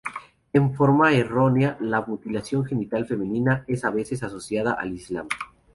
En 0.51 0.73
forma 0.73 1.13
errónea 1.13 1.77
la 1.79 2.01
mutilación 2.01 2.65
genital 2.65 3.05
femenina 3.05 3.63
es 3.67 3.85
a 3.85 3.91
veces 3.91 4.23
asociada 4.23 4.73
al 4.73 4.93
Islam. 4.95 5.27